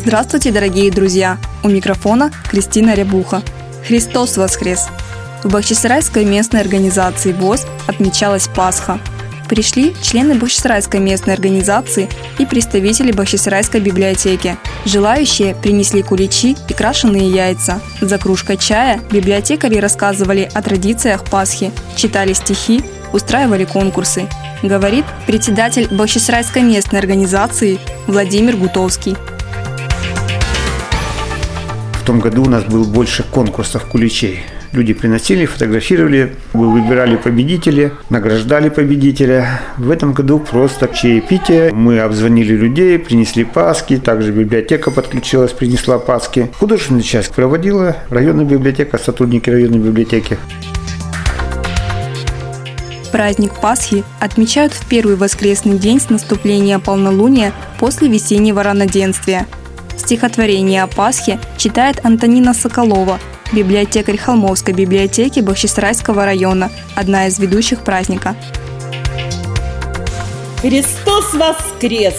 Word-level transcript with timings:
Здравствуйте, 0.00 0.52
дорогие 0.52 0.92
друзья! 0.92 1.38
У 1.64 1.68
микрофона 1.68 2.30
Кристина 2.48 2.94
Рябуха. 2.94 3.42
Христос 3.84 4.36
воскрес! 4.36 4.86
В 5.42 5.50
Бахчисарайской 5.50 6.24
местной 6.24 6.60
организации 6.60 7.32
ВОЗ 7.32 7.66
отмечалась 7.88 8.46
Пасха– 8.46 9.00
пришли 9.48 9.96
члены 10.02 10.34
Бахчисарайской 10.34 11.00
местной 11.00 11.34
организации 11.34 12.08
и 12.38 12.46
представители 12.46 13.10
Бахчисарайской 13.10 13.80
библиотеки. 13.80 14.56
Желающие 14.84 15.54
принесли 15.56 16.02
куличи 16.02 16.56
и 16.68 16.74
крашеные 16.74 17.28
яйца. 17.30 17.80
За 18.00 18.18
кружкой 18.18 18.58
чая 18.58 19.00
библиотекари 19.10 19.78
рассказывали 19.78 20.48
о 20.54 20.62
традициях 20.62 21.24
Пасхи, 21.24 21.72
читали 21.96 22.34
стихи, 22.34 22.84
устраивали 23.12 23.64
конкурсы. 23.64 24.28
Говорит 24.62 25.04
председатель 25.26 25.88
Бахчисарайской 25.90 26.62
местной 26.62 27.00
организации 27.00 27.80
Владимир 28.06 28.56
Гутовский. 28.56 29.16
Том 32.08 32.20
году 32.20 32.44
у 32.44 32.48
нас 32.48 32.64
было 32.64 32.84
больше 32.84 33.22
конкурсов 33.22 33.84
куличей. 33.84 34.40
Люди 34.72 34.94
приносили, 34.94 35.44
фотографировали, 35.44 36.36
вы 36.54 36.70
выбирали 36.72 37.16
победителей, 37.16 37.90
награждали 38.08 38.70
победителя. 38.70 39.60
В 39.76 39.90
этом 39.90 40.14
году 40.14 40.38
просто 40.38 40.88
чаепитие. 40.88 41.70
Мы 41.70 42.00
обзвонили 42.00 42.54
людей, 42.54 42.98
принесли 42.98 43.44
паски, 43.44 43.98
также 43.98 44.32
библиотека 44.32 44.90
подключилась, 44.90 45.52
принесла 45.52 45.98
паски. 45.98 46.50
Художественную 46.58 47.02
часть 47.02 47.34
проводила 47.34 47.98
районная 48.08 48.46
библиотека, 48.46 48.96
сотрудники 48.96 49.50
районной 49.50 49.78
библиотеки. 49.78 50.38
Праздник 53.12 53.52
Пасхи 53.60 54.02
отмечают 54.18 54.72
в 54.72 54.88
первый 54.88 55.16
воскресный 55.16 55.78
день 55.78 56.00
с 56.00 56.08
наступления 56.08 56.78
полнолуния 56.78 57.52
после 57.78 58.08
весеннего 58.08 58.62
равноденствия. 58.62 59.46
Стихотворение 60.08 60.84
о 60.84 60.86
Пасхе 60.86 61.38
читает 61.58 62.02
Антонина 62.02 62.54
Соколова– 62.54 63.20
библиотекарь 63.52 64.16
Холмовской 64.16 64.72
библиотеки 64.72 65.40
Бахчисарайского 65.40 66.24
района, 66.24 66.72
одна 66.96 67.26
из 67.26 67.38
ведущих 67.38 67.84
праздника. 67.84 68.34
Христос 70.62 71.34
воскрес! 71.34 72.14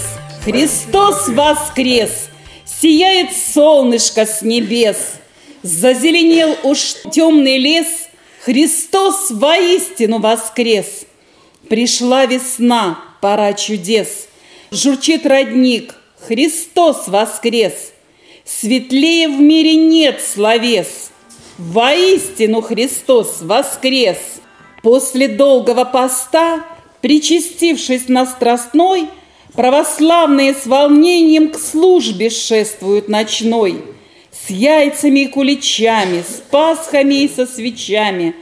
Христос 0.46 1.30
воскрес! 1.30 2.30
Сияет 2.64 3.36
солнышко 3.36 4.28
с 4.28 4.44
небес, 4.44 4.98
Зазеленел 5.64 6.58
уж 6.62 6.94
темный 7.12 7.58
лес, 7.58 7.88
Христос 8.46 9.32
воистину 9.32 10.20
воскрес! 10.20 11.08
Пришла 11.70 12.28
весна, 12.28 13.00
пора 13.20 13.54
чудес, 13.54 14.28
Журчит 14.70 15.26
родник, 15.26 15.96
Христос 16.28 17.08
воскрес! 17.08 17.94
Светлее 18.44 19.28
в 19.28 19.40
мире 19.40 19.76
нет 19.76 20.22
словес, 20.22 21.12
Воистину 21.58 22.62
Христос 22.62 23.40
воскрес! 23.42 24.18
После 24.82 25.28
долгого 25.28 25.86
поста, 25.86 26.66
причастившись 27.02 28.08
на 28.08 28.26
страстной, 28.26 29.08
Православные 29.54 30.54
с 30.54 30.68
волнением 30.68 31.50
к 31.50 31.58
службе 31.58 32.30
шествуют 32.30 33.08
ночной, 33.08 33.82
С 34.32 34.50
яйцами 34.50 35.22
и 35.22 35.28
куличами, 35.28 36.22
с 36.22 36.42
пасхами 36.52 37.24
и 37.24 37.28
со 37.28 37.46
свечами, 37.46 38.36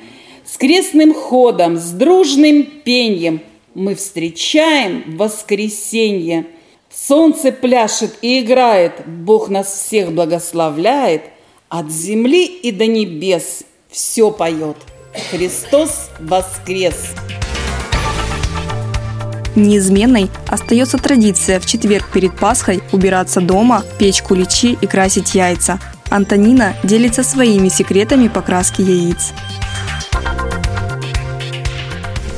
С 0.46 0.58
крестным 0.58 1.14
ходом, 1.14 1.78
с 1.78 1.92
дружным 1.92 2.64
пеньем 2.64 3.42
Мы 3.74 3.96
встречаем 3.96 5.16
воскресенье. 5.18 6.46
Солнце 7.00 7.52
пляшет 7.52 8.18
и 8.22 8.41
играет, 8.41 9.06
Бог 9.06 9.50
нас 9.50 9.68
всех 9.68 10.12
благословляет– 10.12 11.24
от 11.69 11.91
земли 11.91 12.46
и 12.46 12.72
до 12.72 12.88
небес 12.88 13.63
все 13.90 14.31
поет. 14.31 14.78
Христос 15.31 16.09
воскрес! 16.19 17.13
Неизменной 19.56 20.30
остается 20.47 20.97
традиция 20.97 21.59
в 21.59 21.66
четверг 21.66 22.09
перед 22.13 22.38
Пасхой 22.38 22.81
убираться 22.91 23.41
дома, 23.41 23.84
печь 24.00 24.22
куличи 24.22 24.78
и 24.80 24.88
красить 24.88 25.36
яйца. 25.36 25.80
Антонина 26.09 26.75
делится 26.84 27.24
своими 27.24 27.68
секретами 27.68 28.28
покраски 28.28 28.81
яиц. 28.81 29.34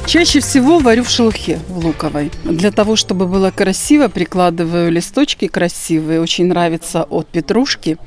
Чаще 0.10 0.40
всего 0.40 0.80
варю 0.80 1.04
в 1.04 1.10
шелухе 1.10 1.60
в 1.70 1.86
луковой. 1.86 2.32
Для 2.44 2.72
того, 2.72 2.96
чтобы 2.96 3.28
было 3.28 3.52
красиво, 3.52 4.08
прикладываю 4.08 4.92
листочки 4.92 5.48
красивые. 5.48 6.20
Очень 6.20 6.48
нравится 6.48 7.04
от 7.04 7.28
петрушки 7.28 8.00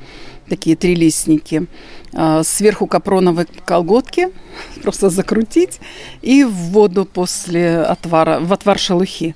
такие 0.49 0.75
трилистники. 0.75 1.65
А, 2.11 2.43
сверху 2.43 2.87
капроновые 2.87 3.47
колготки, 3.65 4.27
просто 4.83 5.09
закрутить, 5.09 5.79
и 6.21 6.43
в 6.43 6.51
воду 6.51 7.05
после 7.05 7.77
отвара, 7.77 8.41
в 8.41 8.51
отвар 8.51 8.77
шелухи. 8.77 9.33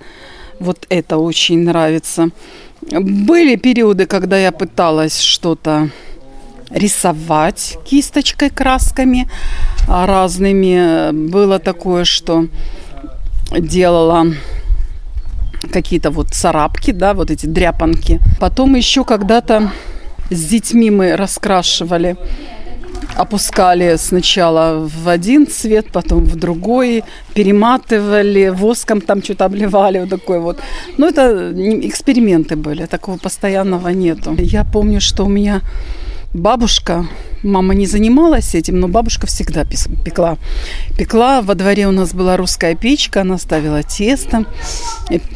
Вот 0.60 0.86
это 0.90 1.20
очень 1.20 1.60
нравится. 1.60 2.32
Были 2.82 3.56
периоды, 3.56 4.08
когда 4.08 4.38
я 4.38 4.52
пыталась 4.52 5.22
что-то 5.22 5.90
рисовать 6.70 7.78
кисточкой, 7.86 8.50
красками 8.50 9.30
разными. 9.88 11.12
Было 11.12 11.60
такое, 11.60 12.04
что 12.04 12.48
делала 13.52 14.28
какие-то 15.72 16.12
вот 16.12 16.30
царапки, 16.30 16.92
да, 16.92 17.14
вот 17.14 17.32
эти 17.32 17.46
дряпанки. 17.46 18.20
Потом 18.40 18.76
еще 18.76 19.04
когда-то 19.04 19.72
с 20.30 20.46
детьми 20.46 20.92
мы 20.92 21.16
раскрашивали 21.16 22.18
опускали 23.16 23.98
сначала 23.98 24.88
в 24.88 25.10
один 25.10 25.48
цвет, 25.48 25.88
потом 25.92 26.26
в 26.26 26.36
другой, 26.36 27.04
перематывали, 27.34 28.50
воском 28.50 29.02
там 29.02 29.24
что-то 29.24 29.46
обливали, 29.46 30.00
вот 30.00 30.10
такой 30.10 30.40
вот. 30.40 30.60
Но 30.98 31.08
это 31.08 31.52
эксперименты 31.82 32.56
были, 32.56 32.86
такого 32.86 33.18
постоянного 33.18 33.90
нету. 33.90 34.36
Я 34.38 34.64
помню, 34.64 35.02
что 35.02 35.26
у 35.26 35.30
меня 35.30 35.62
бабушка, 36.34 37.06
мама 37.44 37.74
не 37.74 37.86
занималась 37.86 38.56
этим, 38.56 38.80
но 38.80 38.88
бабушка 38.88 39.28
всегда 39.28 39.66
пекла. 39.66 40.38
Пекла, 40.98 41.42
во 41.42 41.56
дворе 41.56 41.88
у 41.88 41.92
нас 41.92 42.14
была 42.14 42.38
русская 42.38 42.76
печка, 42.76 43.22
она 43.22 43.38
ставила 43.38 43.84
тесто, 43.84 44.46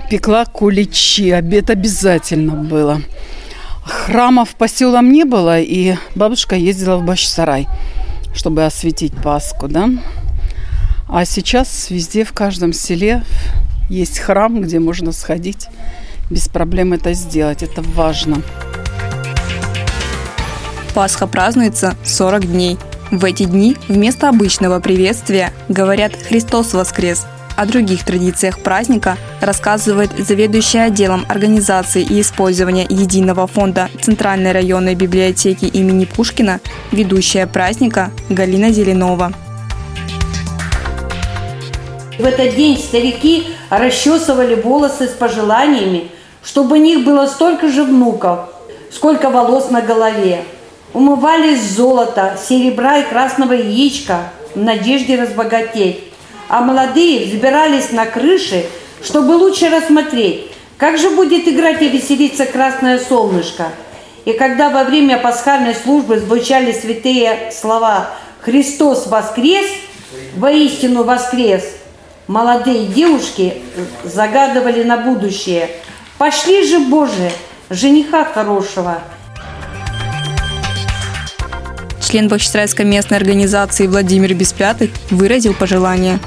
пекла 0.10 0.46
куличи, 0.46 1.32
обед 1.32 1.70
обязательно 1.70 2.54
было. 2.54 3.02
Храмов 3.84 4.56
по 4.56 4.68
селам 4.68 5.12
не 5.12 5.24
было, 5.24 5.60
и 5.60 5.96
бабушка 6.16 6.56
ездила 6.56 6.98
в 6.98 7.06
Бахчисарай, 7.06 7.68
чтобы 8.34 8.66
осветить 8.66 9.14
Пасху, 9.22 9.68
да. 9.68 9.90
А 11.08 11.26
сейчас 11.26 11.90
везде, 11.90 12.24
в 12.24 12.32
каждом 12.32 12.74
селе 12.74 13.24
есть 13.90 14.20
храм, 14.20 14.62
где 14.62 14.80
можно 14.80 15.12
сходить, 15.12 15.68
без 16.30 16.48
проблем 16.48 16.94
это 16.94 17.14
сделать. 17.14 17.64
Это 17.64 17.82
важно. 17.82 18.42
Пасха 20.94 21.28
празднуется 21.28 21.96
40 22.04 22.52
дней. 22.52 22.78
В 23.12 23.26
эти 23.26 23.44
дни 23.44 23.78
вместо 23.88 24.30
обычного 24.30 24.80
приветствия 24.80 25.52
говорят 25.70 26.14
«Христос 26.28 26.74
воскрес», 26.74 27.26
о 27.58 27.66
других 27.66 28.04
традициях 28.04 28.60
праздника 28.60 29.18
рассказывает 29.40 30.12
заведующая 30.18 30.86
отделом 30.86 31.26
организации 31.28 32.02
и 32.02 32.22
использования 32.22 32.86
Единого 32.90 33.46
фонда 33.48 33.90
Центральной 34.02 34.52
районной 34.52 34.96
библиотеки 34.96 35.66
имени 35.66 36.06
Пушкина, 36.06 36.60
ведущая 36.92 37.48
праздника 37.48 38.12
Галина 38.30 38.72
Зеленова. 38.72 39.34
В 42.18 42.26
этот 42.26 42.56
день 42.56 42.78
старики 42.78 43.48
расчесывали 43.70 44.56
волосы 44.56 45.08
с 45.08 45.12
пожеланиями, 45.12 46.10
чтобы 46.44 46.78
у 46.78 46.80
них 46.80 47.04
было 47.06 47.28
столько 47.28 47.68
же 47.68 47.84
внуков, 47.84 48.50
сколько 48.92 49.30
волос 49.30 49.70
на 49.70 49.82
голове. 49.82 50.44
Умывались 50.94 51.62
золота, 51.72 52.38
серебра 52.48 53.00
и 53.00 53.04
красного 53.04 53.54
яичка 53.54 54.32
в 54.56 54.60
надежде 54.60 55.22
разбогатеть 55.22 56.12
а 56.52 56.60
молодые 56.60 57.28
взбирались 57.28 57.92
на 57.92 58.06
крыши, 58.06 58.66
чтобы 59.02 59.32
лучше 59.32 59.70
рассмотреть, 59.70 60.52
Как 60.78 60.98
же 60.98 61.12
будет 61.12 61.48
играть 61.48 61.82
и 61.82 61.88
веселиться 61.88 62.46
красное 62.46 63.00
солнышко? 63.00 63.70
И 64.26 64.34
когда 64.34 64.70
во 64.70 64.84
время 64.84 65.18
пасхальной 65.18 65.74
службы 65.74 66.20
звучали 66.20 66.74
святые 66.74 67.54
слова 67.54 68.10
«Христос 68.42 69.08
воскрес!», 69.08 69.66
«Воистину 70.36 71.04
воскрес!», 71.04 71.64
молодые 72.28 72.88
девушки 72.88 73.62
загадывали 74.04 74.84
на 74.84 74.98
будущее 74.98 75.70
«Пошли 76.18 76.68
же, 76.68 76.80
Боже, 76.80 77.32
жениха 77.70 78.26
хорошего!» 78.26 79.02
Член 82.12 82.28
Бахчисарайской 82.28 82.84
местной 82.84 83.16
организации 83.16 83.88
Владимир 83.88 84.34
Беспятых 84.34 84.90
выразил 85.12 85.54
пожелание. 85.54 86.20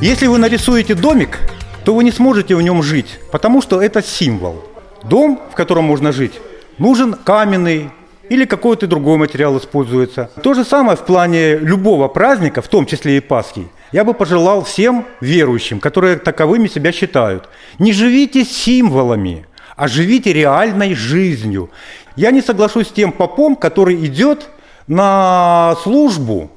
Если 0.00 0.26
вы 0.26 0.38
нарисуете 0.38 0.94
домик, 0.94 1.38
то 1.84 1.94
вы 1.94 2.02
не 2.02 2.10
сможете 2.10 2.56
в 2.56 2.62
нем 2.62 2.82
жить, 2.82 3.20
потому 3.30 3.60
что 3.60 3.82
это 3.82 4.02
символ. 4.02 4.64
Дом, 5.04 5.38
в 5.52 5.54
котором 5.54 5.84
можно 5.84 6.12
жить, 6.12 6.32
нужен 6.78 7.12
каменный 7.12 7.90
или 8.30 8.46
какой-то 8.46 8.86
другой 8.86 9.18
материал 9.18 9.58
используется. 9.58 10.30
То 10.42 10.54
же 10.54 10.64
самое 10.64 10.96
в 10.96 11.04
плане 11.04 11.58
любого 11.58 12.08
праздника, 12.08 12.62
в 12.62 12.68
том 12.68 12.86
числе 12.86 13.18
и 13.18 13.20
Пасхи. 13.20 13.68
Я 13.92 14.04
бы 14.04 14.14
пожелал 14.14 14.64
всем 14.64 15.04
верующим, 15.20 15.78
которые 15.78 16.16
таковыми 16.16 16.68
себя 16.68 16.90
считают, 16.90 17.50
не 17.78 17.92
живите 17.92 18.46
символами, 18.46 19.44
а 19.76 19.88
живите 19.88 20.32
реальной 20.32 20.94
жизнью. 20.94 21.70
Я 22.18 22.32
не 22.32 22.42
соглашусь 22.42 22.88
с 22.88 22.90
тем 22.90 23.12
попом, 23.12 23.54
который 23.54 23.94
идет 24.04 24.48
на 24.88 25.76
службу 25.84 26.50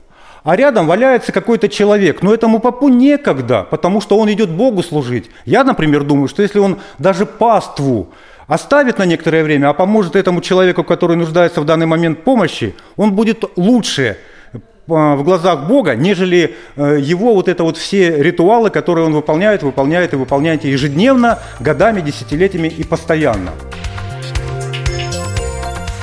а 0.44 0.56
рядом 0.56 0.88
валяется 0.88 1.32
какой-то 1.32 1.70
человек. 1.70 2.24
Но 2.24 2.34
этому 2.34 2.58
попу 2.58 2.90
некогда, 2.90 3.62
потому 3.70 4.02
что 4.02 4.18
он 4.18 4.32
идет 4.32 4.50
Богу 4.50 4.82
служить. 4.82 5.30
Я, 5.46 5.64
например, 5.64 6.04
думаю, 6.04 6.28
что 6.28 6.42
если 6.42 6.58
он 6.58 6.80
даже 6.98 7.28
паству 7.28 8.10
оставит 8.48 8.98
на 8.98 9.06
некоторое 9.06 9.44
время, 9.44 9.70
а 9.70 9.74
поможет 9.74 10.16
этому 10.16 10.42
человеку, 10.42 10.84
который 10.84 11.16
нуждается 11.16 11.62
в 11.62 11.66
данный 11.66 11.86
момент 11.86 12.24
помощи, 12.24 12.74
он 12.98 13.14
будет 13.14 13.44
лучше 13.56 14.18
э, 14.52 14.58
в 14.88 15.24
глазах 15.24 15.68
Бога, 15.68 15.94
нежели 15.94 16.56
э, 16.76 16.98
его 17.00 17.36
вот 17.36 17.48
это 17.48 17.64
вот 17.64 17.78
все 17.78 18.18
ритуалы, 18.18 18.72
которые 18.72 19.06
он 19.06 19.14
выполняет, 19.14 19.62
выполняет 19.62 20.14
и 20.14 20.16
выполняет 20.16 20.64
ежедневно, 20.64 21.38
годами, 21.60 22.02
десятилетиями 22.02 22.68
и 22.68 22.84
постоянно. 22.84 23.52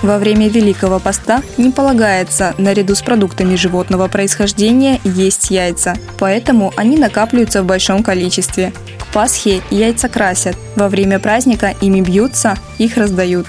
Во 0.03 0.19
время 0.19 0.49
Великого 0.49 1.00
Поста 1.00 1.43
не 1.56 1.71
полагается 1.71 2.55
наряду 2.56 2.95
с 2.95 3.03
продуктами 3.03 3.56
животного 3.56 4.06
происхождения 4.06 5.00
есть 5.03 5.50
яйца, 5.50 5.97
поэтому 6.19 6.73
они 6.77 6.97
накапливаются 6.97 7.62
в 7.62 7.67
большом 7.67 8.05
количестве. 8.05 8.73
К 9.00 9.06
Пасхе 9.12 9.61
яйца 9.71 10.09
красят, 10.09 10.56
во 10.77 10.89
время 10.89 11.19
праздника 11.19 11.75
ими 11.81 12.00
бьются, 12.00 12.56
их 12.79 12.97
раздают. 12.97 13.47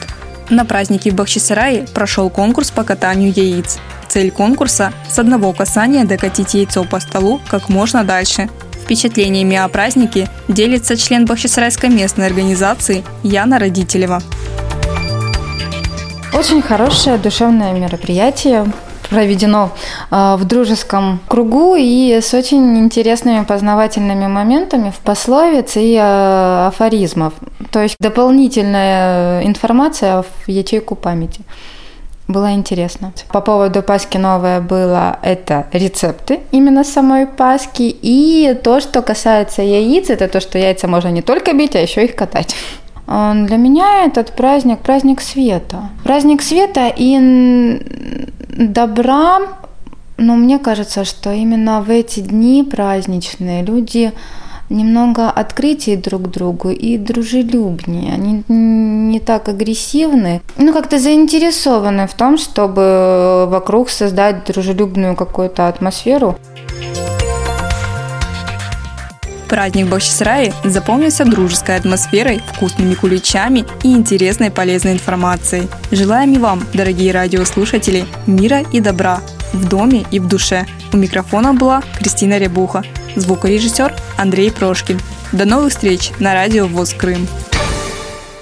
На 0.49 0.65
празднике 0.65 1.11
в 1.11 1.13
Бахчисарае 1.13 1.85
прошел 1.93 2.31
конкурс 2.31 2.71
по 2.71 2.83
катанию 2.83 3.31
яиц. 3.31 3.77
Цель 4.07 4.31
конкурса– 4.31 4.91
с 5.09 5.19
одного 5.19 5.53
касания 5.53 6.03
докатить 6.03 6.55
яйцо 6.55 6.83
по 6.83 6.99
столу 6.99 7.39
как 7.47 7.69
можно 7.69 8.03
дальше. 8.03 8.49
Впечатлениями 8.83 9.55
о 9.55 9.67
празднике 9.67 10.27
делится 10.47 10.97
член 10.97 11.25
Бахчисарайской 11.25 11.89
местной 11.89 12.25
организации 12.25 13.03
Яна 13.21 13.59
Родителева. 13.59 14.23
Очень 16.33 16.61
хорошее 16.61 17.17
душевное 17.17 17.73
мероприятие 17.73 18.71
проведено 19.09 19.71
э, 20.11 20.35
в 20.37 20.45
дружеском 20.45 21.19
кругу 21.27 21.75
и 21.75 22.19
с 22.21 22.33
очень 22.35 22.77
интересными 22.77 23.43
познавательными 23.43 24.27
моментами 24.27 24.91
в 24.91 24.99
пословице 24.99 25.81
и 25.81 25.95
э, 25.95 26.67
афоризмов. 26.67 27.33
То 27.71 27.81
есть 27.81 27.95
дополнительная 27.99 29.43
информация 29.43 30.21
в 30.21 30.47
ячейку 30.47 30.95
памяти. 30.95 31.41
Было 32.27 32.51
интересно. 32.51 33.11
По 33.33 33.41
поводу 33.41 33.81
Пасхи 33.81 34.17
новое 34.17 34.61
было 34.61 35.17
это 35.23 35.65
рецепты 35.73 36.41
именно 36.51 36.83
самой 36.83 37.25
Пасхи. 37.25 37.97
И 38.03 38.55
то, 38.63 38.79
что 38.81 39.01
касается 39.01 39.63
яиц, 39.63 40.11
это 40.11 40.27
то, 40.27 40.39
что 40.39 40.59
яйца 40.59 40.87
можно 40.87 41.07
не 41.07 41.23
только 41.23 41.53
бить, 41.53 41.75
а 41.75 41.79
еще 41.79 42.05
их 42.05 42.15
катать. 42.15 42.55
А, 43.11 43.33
для 43.33 43.57
меня 43.57 44.05
этот 44.05 44.35
праздник– 44.35 44.79
праздник 44.83 45.21
света. 45.21 45.89
Праздник 46.03 46.43
света 46.43 46.93
и 46.95 47.81
добра, 48.49 49.39
но 50.17 50.35
мне 50.35 50.59
кажется, 50.59 51.03
что 51.05 51.31
именно 51.31 51.81
в 51.81 51.89
эти 51.89 52.19
дни 52.19 52.63
праздничные 52.63 53.63
люди 53.63 54.11
немного 54.69 55.31
открытие 55.31 55.97
друг 55.97 56.29
другу 56.29 56.69
и 56.69 56.99
дружелюбнее. 56.99 58.13
Они 58.13 58.43
не 58.47 59.19
так 59.19 59.49
агрессивны, 59.49 60.41
ну 60.57 60.71
как-то 60.71 60.99
заинтересованы 60.99 62.05
в 62.05 62.13
том, 62.13 62.37
чтобы 62.37 63.47
вокруг 63.49 63.89
создать 63.89 64.45
дружелюбную 64.45 65.15
какую-то 65.15 65.67
атмосферу. 65.67 66.37
Праздник 69.49 69.87
Бахчисараи 69.87 70.53
запомнился 70.63 71.25
дружеской 71.25 71.75
атмосферой, 71.75 72.39
вкусными 72.53 72.93
куличами 72.93 73.65
и 73.83 73.91
интересной 73.93 74.51
полезной 74.51 74.93
информацией. 74.93 75.67
Желаем 75.91 76.33
и 76.33 76.37
вам, 76.37 76.63
дорогие 76.73 77.11
радиослушатели, 77.11 78.05
мира 78.27 78.61
и 78.71 78.79
добра 78.79 79.21
в 79.51 79.67
доме 79.67 80.05
и 80.11 80.19
в 80.19 80.27
душе. 80.27 80.67
У 80.93 80.97
микрофона 80.97 81.55
была 81.55 81.81
Кристина 81.97 82.37
Рябуха, 82.37 82.83
звукорежиссер 83.15 83.95
Андрей 84.17 84.51
Прошкин. 84.51 84.99
До 85.31 85.45
новых 85.45 85.71
встреч 85.71 86.11
на 86.19 86.35
радио 86.35 86.67
ВОЗ 86.67 86.93
Крым. 86.93 87.27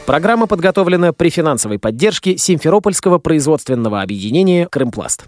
Программа 0.06 0.46
подготовлена 0.46 1.14
при 1.14 1.30
финансовой 1.30 1.80
поддержке 1.80 2.38
Симферопольского 2.38 3.18
производственного 3.18 4.02
объединения 4.02 4.68
«Крымпласт». 4.68 5.26